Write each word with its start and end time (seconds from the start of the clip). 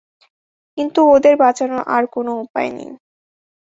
কিন্তু 0.77 0.99
ওদের 1.13 1.35
বাঁচানোর 1.41 1.81
আর 1.87 2.03
কোন 2.13 2.27
উপায় 2.43 2.69
নেই। 2.69 2.91